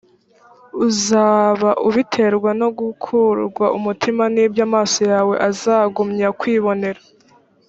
[0.87, 7.01] uzaba ubiterwa no gukurwa umutima n’ibyo amaso yawe azagumya kwibonera.